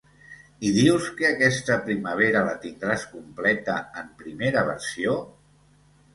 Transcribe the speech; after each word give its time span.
I 0.69 0.69
dius 0.77 1.09
que 1.19 1.27
aquesta 1.29 1.77
primavera 1.89 2.41
la 2.47 2.55
tindràs 2.65 3.05
completa 3.13 3.77
en 4.03 4.11
primera 4.25 4.67
versió? 4.73 5.17